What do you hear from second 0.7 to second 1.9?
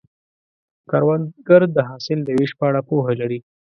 کروندګر د